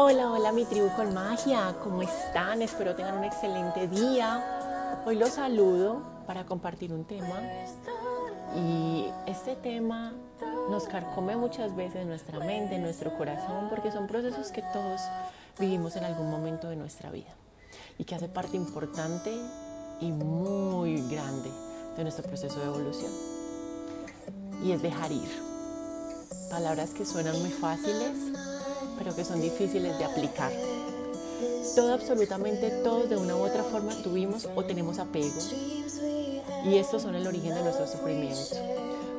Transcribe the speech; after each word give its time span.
Hola, 0.00 0.30
hola 0.30 0.52
mi 0.52 0.64
tribu 0.64 0.94
con 0.94 1.12
magia, 1.12 1.74
¿cómo 1.82 2.02
están? 2.02 2.62
Espero 2.62 2.94
tengan 2.94 3.18
un 3.18 3.24
excelente 3.24 3.88
día. 3.88 5.00
Hoy 5.04 5.16
los 5.16 5.30
saludo 5.30 6.02
para 6.24 6.46
compartir 6.46 6.92
un 6.92 7.04
tema 7.04 7.42
y 8.54 9.06
este 9.26 9.56
tema 9.56 10.12
nos 10.70 10.84
carcome 10.84 11.34
muchas 11.34 11.74
veces 11.74 12.06
nuestra 12.06 12.38
mente, 12.38 12.78
nuestro 12.78 13.18
corazón, 13.18 13.68
porque 13.70 13.90
son 13.90 14.06
procesos 14.06 14.52
que 14.52 14.62
todos 14.72 15.00
vivimos 15.58 15.96
en 15.96 16.04
algún 16.04 16.30
momento 16.30 16.68
de 16.68 16.76
nuestra 16.76 17.10
vida 17.10 17.34
y 17.98 18.04
que 18.04 18.14
hace 18.14 18.28
parte 18.28 18.56
importante 18.56 19.36
y 20.00 20.12
muy 20.12 21.08
grande 21.08 21.50
de 21.96 22.04
nuestro 22.04 22.24
proceso 22.24 22.60
de 22.60 22.66
evolución. 22.66 23.10
Y 24.62 24.70
es 24.70 24.80
dejar 24.80 25.10
ir. 25.10 25.28
Palabras 26.50 26.90
que 26.90 27.04
suenan 27.04 27.36
muy 27.40 27.50
fáciles, 27.50 28.16
pero 28.98 29.14
que 29.14 29.24
son 29.24 29.40
difíciles 29.40 29.96
de 29.98 30.04
aplicar. 30.04 30.52
Todo, 31.74 31.94
absolutamente 31.94 32.70
todos 32.82 33.08
de 33.08 33.16
una 33.16 33.36
u 33.36 33.40
otra 33.40 33.62
forma 33.62 33.94
tuvimos 34.02 34.48
o 34.56 34.64
tenemos 34.64 34.98
apego. 34.98 35.40
Y 36.64 36.76
estos 36.76 37.02
son 37.02 37.14
el 37.14 37.26
origen 37.26 37.54
de 37.54 37.62
nuestro 37.62 37.86
sufrimiento. 37.86 38.56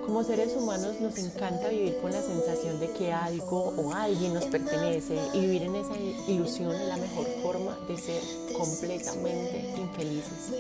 Como 0.06 0.24
seres 0.24 0.56
humanos 0.56 1.00
nos 1.00 1.18
encanta 1.20 1.70
vivir 1.70 1.98
con 2.02 2.12
la 2.12 2.22
sensación 2.22 2.80
de 2.80 2.90
que 2.94 3.14
algo 3.14 3.74
o 3.78 3.94
alguien 3.94 4.34
nos 4.34 4.46
pertenece 4.46 5.20
y 5.34 5.42
vivir 5.42 5.64
en 5.64 5.76
esa 5.76 5.96
ilusión 6.28 6.74
es 6.74 6.88
la 6.88 6.98
mejor 6.98 7.28
forma 7.44 7.78
de 7.88 7.96
ser 7.96 8.22
completamente 8.58 9.76
infelices. 9.78 10.52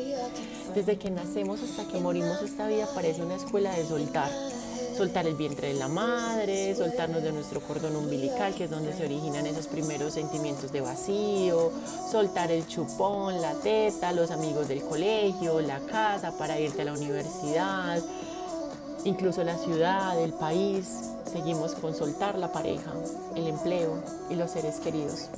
Desde 0.75 0.99
que 0.99 1.09
nacemos 1.09 1.61
hasta 1.63 1.91
que 1.91 1.99
morimos 1.99 2.41
esta 2.43 2.67
vida 2.67 2.87
parece 2.93 3.23
una 3.23 3.37
escuela 3.37 3.75
de 3.75 3.87
soltar 3.87 4.29
soltar 4.99 5.25
el 5.27 5.35
vientre 5.35 5.69
de 5.69 5.75
la 5.75 5.87
madre, 5.87 6.75
soltarnos 6.75 7.23
de 7.23 7.31
nuestro 7.31 7.61
cordón 7.61 7.95
umbilical, 7.95 8.53
que 8.53 8.65
es 8.65 8.69
donde 8.69 8.91
se 8.91 9.05
originan 9.05 9.45
esos 9.45 9.67
primeros 9.67 10.15
sentimientos 10.15 10.73
de 10.73 10.81
vacío, 10.81 11.71
soltar 12.11 12.51
el 12.51 12.67
chupón, 12.67 13.39
la 13.39 13.53
teta, 13.53 14.11
los 14.11 14.29
amigos 14.29 14.67
del 14.67 14.83
colegio, 14.83 15.61
la 15.61 15.79
casa 15.79 16.37
para 16.37 16.59
irte 16.59 16.81
a 16.81 16.85
la 16.85 16.91
universidad, 16.91 18.03
incluso 19.05 19.41
la 19.45 19.57
ciudad, 19.57 20.21
el 20.21 20.33
país. 20.33 20.89
Seguimos 21.31 21.75
con 21.75 21.95
soltar 21.95 22.37
la 22.37 22.51
pareja, 22.51 22.91
el 23.37 23.47
empleo 23.47 24.03
y 24.29 24.35
los 24.35 24.51
seres 24.51 24.81
queridos. 24.81 25.29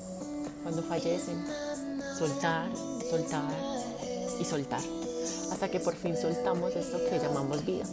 Cuando 0.64 0.82
fallecen, 0.82 1.46
soltar, 2.18 2.68
soltar 3.08 3.52
y 4.40 4.44
soltar. 4.44 4.82
Hasta 5.52 5.70
que 5.70 5.80
por 5.80 5.96
fin 5.96 6.18
soltamos 6.18 6.76
esto 6.76 6.98
que 7.08 7.20
llamamos 7.20 7.64
vida. 7.64 7.86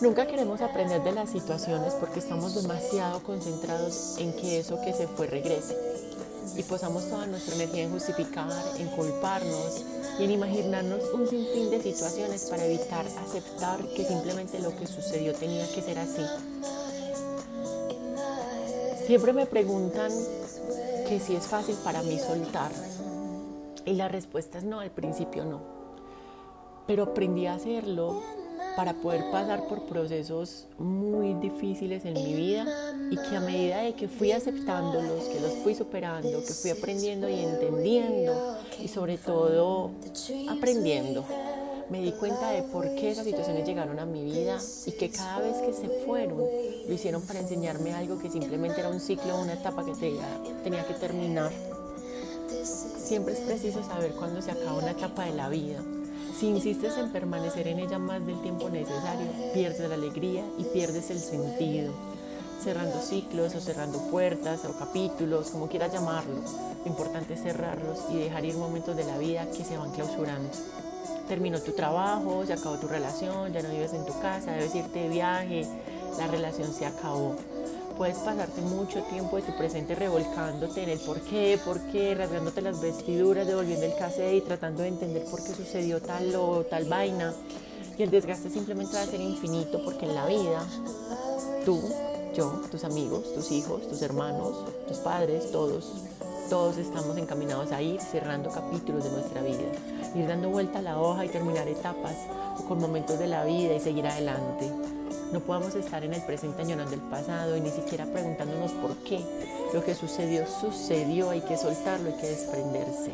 Nunca 0.00 0.26
queremos 0.26 0.62
aprender 0.62 1.02
de 1.02 1.12
las 1.12 1.28
situaciones 1.28 1.92
porque 1.92 2.20
estamos 2.20 2.54
demasiado 2.54 3.22
concentrados 3.22 4.16
en 4.16 4.32
que 4.32 4.58
eso 4.58 4.80
que 4.80 4.94
se 4.94 5.06
fue 5.06 5.26
regrese 5.26 5.76
y 6.56 6.62
posamos 6.62 7.06
toda 7.10 7.26
nuestra 7.26 7.54
energía 7.54 7.82
en 7.82 7.90
justificar, 7.90 8.50
en 8.78 8.88
culparnos 8.88 9.84
y 10.18 10.24
en 10.24 10.30
imaginarnos 10.30 11.04
un 11.12 11.28
sinfín 11.28 11.70
de 11.70 11.82
situaciones 11.82 12.46
para 12.48 12.64
evitar 12.64 13.04
aceptar 13.22 13.86
que 13.88 14.06
simplemente 14.06 14.58
lo 14.60 14.74
que 14.74 14.86
sucedió 14.86 15.34
tenía 15.34 15.70
que 15.70 15.82
ser 15.82 15.98
así. 15.98 16.24
Siempre 19.06 19.34
me 19.34 19.44
preguntan 19.44 20.10
que 21.08 21.20
si 21.20 21.36
es 21.36 21.44
fácil 21.46 21.76
para 21.84 22.02
mí 22.02 22.18
soltar 22.18 22.72
y 23.84 23.92
la 23.92 24.08
respuesta 24.08 24.56
es 24.56 24.64
no, 24.64 24.80
al 24.80 24.90
principio 24.90 25.44
no. 25.44 25.60
Pero 26.86 27.02
aprendí 27.02 27.46
a 27.46 27.54
hacerlo 27.54 28.22
para 28.76 28.94
poder 28.94 29.30
pasar 29.30 29.66
por 29.66 29.82
procesos 29.82 30.66
muy 30.78 31.34
difíciles 31.34 32.04
en 32.04 32.14
mi 32.14 32.34
vida 32.34 32.66
y 33.10 33.16
que 33.16 33.36
a 33.36 33.40
medida 33.40 33.78
de 33.78 33.94
que 33.94 34.08
fui 34.08 34.32
aceptándolos, 34.32 35.24
que 35.24 35.40
los 35.40 35.52
fui 35.62 35.74
superando, 35.74 36.42
que 36.44 36.52
fui 36.52 36.70
aprendiendo 36.70 37.28
y 37.28 37.40
entendiendo 37.40 38.58
y 38.80 38.88
sobre 38.88 39.18
todo 39.18 39.90
aprendiendo, 40.48 41.24
me 41.90 42.00
di 42.00 42.12
cuenta 42.12 42.50
de 42.50 42.62
por 42.62 42.84
qué 42.94 43.10
esas 43.10 43.24
situaciones 43.24 43.66
llegaron 43.66 43.98
a 43.98 44.06
mi 44.06 44.24
vida 44.24 44.58
y 44.86 44.92
que 44.92 45.10
cada 45.10 45.40
vez 45.40 45.56
que 45.56 45.72
se 45.72 45.88
fueron 46.06 46.38
lo 46.38 46.94
hicieron 46.94 47.22
para 47.22 47.40
enseñarme 47.40 47.92
algo 47.92 48.18
que 48.18 48.30
simplemente 48.30 48.80
era 48.80 48.88
un 48.88 49.00
ciclo, 49.00 49.40
una 49.40 49.54
etapa 49.54 49.84
que 49.84 49.92
tenía 50.62 50.86
que 50.86 50.94
terminar. 50.94 51.50
Siempre 52.62 53.34
es 53.34 53.40
preciso 53.40 53.82
saber 53.82 54.12
cuándo 54.12 54.40
se 54.40 54.52
acaba 54.52 54.74
una 54.74 54.92
etapa 54.92 55.24
de 55.24 55.34
la 55.34 55.48
vida 55.48 55.82
si 56.38 56.48
insistes 56.48 56.96
en 56.96 57.10
permanecer 57.10 57.68
en 57.68 57.78
ella 57.78 57.98
más 57.98 58.24
del 58.24 58.40
tiempo 58.42 58.70
necesario, 58.70 59.26
pierdes 59.52 59.88
la 59.88 59.94
alegría 59.94 60.44
y 60.58 60.64
pierdes 60.64 61.10
el 61.10 61.18
sentido, 61.18 61.92
cerrando 62.62 63.00
ciclos 63.00 63.54
o 63.54 63.60
cerrando 63.60 63.98
puertas 64.10 64.64
o 64.64 64.72
capítulos, 64.78 65.50
como 65.50 65.68
quieras 65.68 65.92
llamarlo. 65.92 66.36
Lo 66.84 66.90
importante 66.90 67.34
es 67.34 67.42
cerrarlos 67.42 67.98
y 68.10 68.18
dejar 68.18 68.44
ir 68.44 68.54
momentos 68.54 68.96
de 68.96 69.04
la 69.04 69.18
vida 69.18 69.50
que 69.50 69.64
se 69.64 69.76
van 69.76 69.90
clausurando. 69.92 70.50
Terminó 71.28 71.60
tu 71.60 71.72
trabajo, 71.72 72.44
se 72.46 72.54
acabó 72.54 72.76
tu 72.76 72.88
relación, 72.88 73.52
ya 73.52 73.62
no 73.62 73.70
vives 73.70 73.92
en 73.92 74.04
tu 74.04 74.18
casa, 74.20 74.52
debes 74.52 74.74
irte 74.74 75.00
de 75.00 75.08
viaje, 75.08 75.66
la 76.18 76.26
relación 76.26 76.72
se 76.72 76.86
acabó 76.86 77.36
puedes 78.00 78.16
pasarte 78.20 78.62
mucho 78.62 79.02
tiempo 79.02 79.36
de 79.36 79.42
tu 79.42 79.52
presente 79.58 79.94
revolcándote 79.94 80.84
en 80.84 80.88
el 80.88 80.98
por 81.00 81.20
qué, 81.20 81.60
por 81.62 81.78
qué, 81.92 82.14
rasgándote 82.14 82.62
las 82.62 82.80
vestiduras, 82.80 83.46
devolviendo 83.46 83.84
el 83.84 83.94
cassette 83.94 84.36
y 84.36 84.40
tratando 84.40 84.80
de 84.80 84.88
entender 84.88 85.26
por 85.26 85.44
qué 85.44 85.52
sucedió 85.52 86.00
tal 86.00 86.34
o 86.34 86.64
tal 86.64 86.86
vaina. 86.86 87.34
Y 87.98 88.02
el 88.02 88.10
desgaste 88.10 88.48
simplemente 88.48 88.94
va 88.94 89.02
a 89.02 89.06
ser 89.06 89.20
infinito 89.20 89.84
porque 89.84 90.06
en 90.06 90.14
la 90.14 90.24
vida, 90.24 90.66
tú, 91.66 91.78
yo, 92.34 92.62
tus 92.70 92.84
amigos, 92.84 93.34
tus 93.34 93.52
hijos, 93.52 93.86
tus 93.86 94.00
hermanos, 94.00 94.64
tus 94.88 94.96
padres, 94.96 95.52
todos, 95.52 95.92
todos 96.48 96.78
estamos 96.78 97.18
encaminados 97.18 97.70
a 97.70 97.82
ir 97.82 98.00
cerrando 98.00 98.48
capítulos 98.48 99.04
de 99.04 99.10
nuestra 99.10 99.42
vida, 99.42 99.72
ir 100.14 100.26
dando 100.26 100.48
vuelta 100.48 100.78
a 100.78 100.82
la 100.82 100.98
hoja 100.98 101.26
y 101.26 101.28
terminar 101.28 101.68
etapas 101.68 102.16
o 102.58 102.64
con 102.64 102.78
momentos 102.78 103.18
de 103.18 103.26
la 103.26 103.44
vida 103.44 103.74
y 103.74 103.80
seguir 103.80 104.06
adelante. 104.06 104.99
No 105.32 105.40
podamos 105.40 105.74
estar 105.76 106.02
en 106.02 106.12
el 106.12 106.22
presente 106.22 106.62
añorando 106.62 106.94
el 106.94 107.00
pasado 107.02 107.56
y 107.56 107.60
ni 107.60 107.70
siquiera 107.70 108.04
preguntándonos 108.06 108.72
por 108.72 108.96
qué. 109.04 109.20
Lo 109.72 109.84
que 109.84 109.94
sucedió, 109.94 110.46
sucedió, 110.46 111.30
hay 111.30 111.40
que 111.42 111.56
soltarlo, 111.56 112.08
hay 112.08 112.20
que 112.20 112.26
desprenderse. 112.26 113.12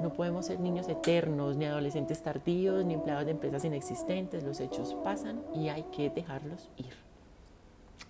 No 0.00 0.12
podemos 0.12 0.46
ser 0.46 0.60
niños 0.60 0.88
eternos, 0.88 1.56
ni 1.56 1.64
adolescentes 1.64 2.22
tardíos, 2.22 2.84
ni 2.84 2.94
empleados 2.94 3.24
de 3.24 3.32
empresas 3.32 3.64
inexistentes. 3.64 4.44
Los 4.44 4.60
hechos 4.60 4.94
pasan 5.02 5.42
y 5.54 5.68
hay 5.68 5.82
que 5.84 6.10
dejarlos 6.10 6.68
ir. 6.76 6.94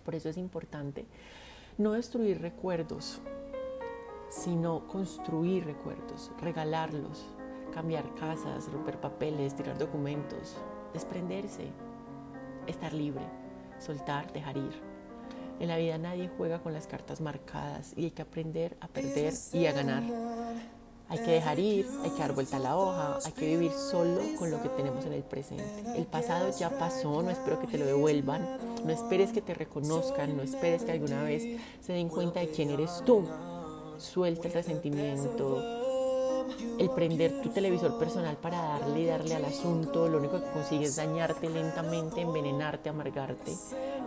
Por 0.05 0.15
eso 0.15 0.29
es 0.29 0.37
importante 0.37 1.07
no 1.79 1.93
destruir 1.93 2.41
recuerdos, 2.41 3.21
sino 4.29 4.87
construir 4.89 5.65
recuerdos, 5.65 6.31
regalarlos, 6.41 7.25
cambiar 7.73 8.15
casas, 8.15 8.71
romper 8.71 9.01
papeles, 9.01 9.55
tirar 9.55 9.79
documentos, 9.79 10.57
desprenderse, 10.93 11.71
estar 12.67 12.93
libre, 12.93 13.25
soltar, 13.79 14.33
dejar 14.33 14.57
ir. 14.57 14.93
En 15.61 15.69
la 15.69 15.77
vida 15.77 15.99
nadie 15.99 16.31
juega 16.37 16.61
con 16.61 16.73
las 16.73 16.87
cartas 16.87 17.21
marcadas 17.21 17.93
y 17.97 18.05
hay 18.05 18.11
que 18.11 18.23
aprender 18.23 18.77
a 18.81 18.89
perder 18.89 19.33
y 19.53 19.67
a 19.67 19.73
ganar. 19.73 20.03
Hay 21.09 21.19
que 21.19 21.31
dejar 21.31 21.59
ir, 21.59 21.87
hay 22.03 22.11
que 22.11 22.19
dar 22.21 22.33
vuelta 22.33 22.57
a 22.57 22.61
la 22.61 22.77
hoja, 22.77 23.19
hay 23.23 23.33
que 23.33 23.47
vivir 23.47 23.71
solo 23.73 24.21
con 24.39 24.51
lo 24.51 24.63
que 24.63 24.71
tenemos 24.71 25.05
en 25.05 25.13
el 25.13 25.23
presente. 25.23 25.85
El 25.95 26.07
pasado 26.07 26.51
ya 26.59 26.71
pasó, 26.71 27.23
no 27.23 27.29
espero 27.29 27.61
que 27.61 27.67
te 27.67 27.77
lo 27.77 27.85
devuelvan, 27.85 28.59
no 28.83 28.91
esperes 28.91 29.31
que 29.31 29.43
te 29.43 29.53
reconozcan, 29.53 30.37
no 30.37 30.43
esperes 30.43 30.85
que 30.85 30.93
alguna 30.93 31.23
vez 31.23 31.61
se 31.81 31.93
den 31.93 32.09
cuenta 32.09 32.41
de 32.41 32.49
quién 32.49 32.71
eres 32.71 33.03
tú. 33.05 33.25
Suelta 33.99 34.49
el 34.49 34.55
resentimiento, 34.55 35.82
el 36.79 36.91
prender 36.91 37.41
tu 37.43 37.51
televisor 37.51 37.99
personal 37.99 38.37
para 38.37 38.61
darle 38.61 39.01
y 39.01 39.07
darle 39.07 39.35
al 39.35 39.45
asunto, 39.45 40.09
lo 40.09 40.19
único 40.19 40.41
que 40.43 40.51
consigues 40.51 40.91
es 40.91 40.97
dañarte 40.97 41.49
lentamente, 41.49 42.21
envenenarte, 42.21 42.89
amargarte. 42.89 43.53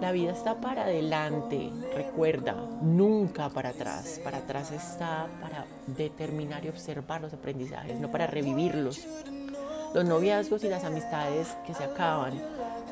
La 0.02 0.12
vida 0.12 0.32
está 0.32 0.60
para 0.60 0.84
adelante, 0.84 1.72
recuerda, 1.94 2.54
nunca 2.82 3.50
para 3.50 3.70
atrás. 3.70 4.20
Para 4.24 4.40
atrás 4.40 4.72
está 4.72 5.28
para 5.42 5.66
determinar 5.88 6.66
y 6.66 6.70
observar 6.70 7.22
los 7.22 7.34
aprendizajes, 7.34 8.00
no 8.00 8.12
para 8.12 8.28
revivirlos. 8.28 9.06
Los 9.94 10.04
noviazgos 10.04 10.64
y 10.66 10.68
las 10.68 10.84
amistades 10.84 11.56
que 11.66 11.74
se 11.74 11.86
acaban, 11.86 12.34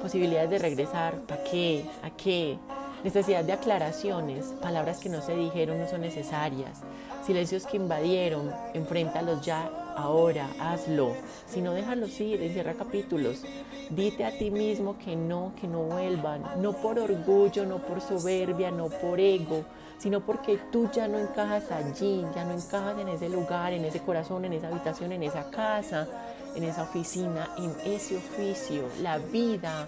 posibilidades 0.01 0.50
de 0.50 0.60
regresar, 0.60 1.19
¿para 1.22 1.44
qué? 1.44 1.86
¿A 2.01 2.10
qué? 2.12 2.57
Necesidad 3.04 3.44
de 3.44 3.52
aclaraciones, 3.52 4.46
palabras 4.62 5.00
que 5.00 5.10
no 5.10 5.22
se 5.22 5.36
dijeron 5.36 5.78
no 5.78 5.90
son 5.90 6.02
necesarias, 6.02 6.80
silencios 7.26 7.66
que 7.66 7.76
invadieron, 7.76 8.50
enfréntalos 8.74 9.46
ya, 9.46 9.70
ahora, 9.98 10.48
hazlo. 10.58 11.14
Si 11.46 11.62
no, 11.62 11.74
déjalos 11.74 12.18
ir, 12.22 12.42
encierra 12.42 12.74
capítulos. 12.76 13.44
Dite 13.90 14.24
a 14.24 14.38
ti 14.38 14.52
mismo 14.52 14.98
que 14.98 15.18
no, 15.18 15.52
que 15.60 15.68
no 15.68 15.84
vuelvan, 15.84 16.44
no 16.62 16.74
por 16.74 16.98
orgullo, 16.98 17.66
no 17.66 17.80
por 17.80 18.00
soberbia, 18.00 18.72
no 18.72 18.88
por 18.88 19.20
ego, 19.20 19.66
sino 19.98 20.22
porque 20.22 20.58
tú 20.72 20.90
ya 20.90 21.08
no 21.10 21.20
encajas 21.20 21.72
allí, 21.72 22.26
ya 22.34 22.46
no 22.46 22.54
encajas 22.54 22.98
en 23.00 23.10
ese 23.10 23.28
lugar, 23.28 23.74
en 23.74 23.84
ese 23.84 24.00
corazón, 24.00 24.46
en 24.46 24.54
esa 24.54 24.70
habitación, 24.70 25.12
en 25.12 25.24
esa 25.24 25.50
casa, 25.50 26.08
en 26.56 26.64
esa 26.64 26.84
oficina, 26.84 27.50
en 27.58 27.76
ese 27.86 28.18
oficio. 28.18 28.84
La 29.02 29.18
vida 29.18 29.88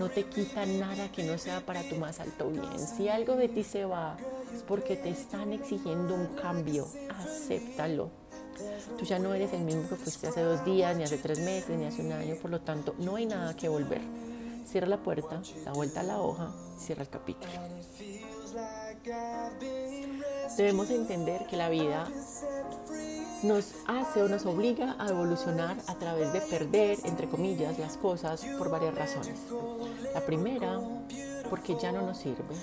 no 0.00 0.08
te 0.08 0.24
quita 0.24 0.64
nada 0.64 1.12
que 1.12 1.22
no 1.24 1.36
sea 1.36 1.60
para 1.60 1.82
tu 1.82 1.96
más 1.96 2.20
alto 2.20 2.48
bien. 2.48 2.78
Si 2.78 3.10
algo 3.10 3.36
de 3.36 3.48
ti 3.48 3.62
se 3.62 3.84
va, 3.84 4.16
es 4.54 4.62
porque 4.62 4.96
te 4.96 5.10
están 5.10 5.52
exigiendo 5.52 6.14
un 6.14 6.28
cambio. 6.28 6.86
Acéptalo. 7.18 8.08
Tú 8.98 9.04
ya 9.04 9.18
no 9.18 9.34
eres 9.34 9.52
el 9.52 9.60
mismo 9.60 9.86
que 9.90 9.96
fuiste 9.96 10.28
hace 10.28 10.40
dos 10.40 10.64
días, 10.64 10.96
ni 10.96 11.04
hace 11.04 11.18
tres 11.18 11.40
meses, 11.40 11.78
ni 11.78 11.84
hace 11.84 12.00
un 12.00 12.12
año, 12.12 12.34
por 12.36 12.50
lo 12.50 12.62
tanto, 12.62 12.94
no 12.98 13.16
hay 13.16 13.26
nada 13.26 13.54
que 13.54 13.68
volver. 13.68 14.00
Cierra 14.64 14.86
la 14.86 15.02
puerta, 15.02 15.42
da 15.66 15.72
vuelta 15.72 16.00
a 16.00 16.04
la 16.04 16.18
hoja, 16.18 16.50
cierra 16.78 17.02
el 17.02 17.10
capítulo. 17.10 17.52
Debemos 20.56 20.88
entender 20.88 21.46
que 21.46 21.58
la 21.58 21.68
vida 21.68 22.08
nos 23.42 23.72
hace 23.86 24.22
o 24.22 24.28
nos 24.28 24.44
obliga 24.46 24.96
a 24.98 25.08
evolucionar 25.08 25.76
a 25.86 25.94
través 25.94 26.32
de 26.32 26.40
perder, 26.40 26.98
entre 27.04 27.28
comillas, 27.28 27.78
las 27.78 27.96
cosas 27.96 28.44
por 28.58 28.70
varias 28.70 28.94
razones. 28.94 29.38
La 30.14 30.20
primera, 30.20 30.80
porque 31.48 31.76
ya 31.80 31.92
no 31.92 32.02
nos 32.02 32.18
sirve. 32.18 32.54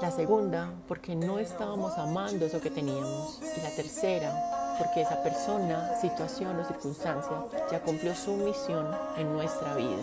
La 0.00 0.10
segunda, 0.10 0.72
porque 0.88 1.14
no 1.14 1.38
estábamos 1.38 1.98
amando 1.98 2.46
eso 2.46 2.60
que 2.60 2.70
teníamos. 2.70 3.40
Y 3.56 3.60
la 3.60 3.70
tercera, 3.70 4.76
porque 4.78 5.02
esa 5.02 5.22
persona, 5.22 5.94
situación 6.00 6.58
o 6.58 6.64
circunstancia 6.64 7.44
ya 7.70 7.82
cumplió 7.82 8.14
su 8.14 8.32
misión 8.32 8.86
en 9.18 9.32
nuestra 9.32 9.74
vida. 9.74 10.02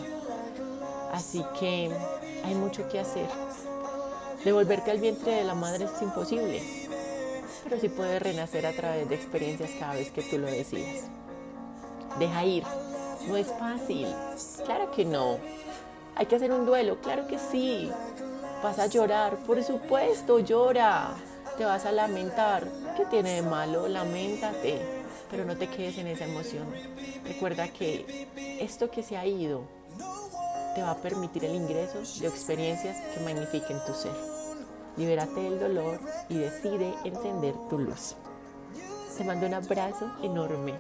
Así 1.12 1.44
que 1.60 1.92
hay 2.44 2.54
mucho 2.54 2.88
que 2.90 3.00
hacer. 3.00 3.28
Devolverte 4.44 4.92
al 4.92 5.00
vientre 5.00 5.34
de 5.34 5.44
la 5.44 5.56
madre 5.56 5.86
es 5.86 6.02
imposible, 6.02 6.62
pero 7.68 7.82
sí 7.82 7.90
puedes 7.90 8.22
renacer 8.22 8.66
a 8.66 8.72
través 8.72 9.10
de 9.10 9.16
experiencias 9.16 9.72
cada 9.78 9.96
vez 9.96 10.10
que 10.12 10.22
tú 10.22 10.38
lo 10.38 10.48
decidas. 10.48 11.04
Deja 12.18 12.46
ir. 12.46 12.64
No 13.28 13.36
es 13.36 13.48
fácil. 13.48 14.08
Claro 14.66 14.90
que 14.92 15.04
no. 15.04 15.38
Hay 16.16 16.28
que 16.28 16.38
hacer 16.38 16.52
un 16.52 16.66
duelo. 16.66 17.02
Claro 17.02 17.28
que 17.28 17.38
sí. 17.38 17.92
Vas 18.64 18.80
a 18.80 18.88
llorar. 18.88 19.38
Por 19.46 19.62
supuesto, 19.64 20.40
llora. 20.40 21.10
Te 21.58 21.66
vas 21.66 21.86
a 21.86 21.92
lamentar. 21.92 22.68
¿Qué 22.96 23.06
tiene 23.06 23.34
de 23.34 23.42
malo? 23.42 23.88
Lamentate. 23.88 24.80
Pero 25.30 25.44
no 25.44 25.58
te 25.58 25.68
quedes 25.68 25.98
en 25.98 26.08
esa 26.08 26.24
emoción. 26.24 26.68
Recuerda 27.26 27.68
que 27.68 28.28
esto 28.62 28.90
que 28.90 29.04
se 29.04 29.18
ha 29.18 29.26
ido 29.26 29.64
te 30.74 30.82
va 30.82 30.92
a 30.92 30.98
permitir 30.98 31.44
el 31.44 31.56
ingreso 31.56 32.00
de 32.22 32.28
experiencias 32.28 32.98
que 33.14 33.20
magnifiquen 33.20 33.78
tu 33.86 33.94
ser 33.94 34.38
libérate 34.98 35.40
del 35.40 35.60
dolor 35.60 36.00
y 36.30 36.38
decide 36.38 36.94
encender 37.04 37.56
tu 37.70 37.78
luz. 37.78 38.16
Te 39.18 39.24
mando 39.24 39.48
un 39.48 39.54
abrazo 39.54 40.12
enorme. 40.22 40.74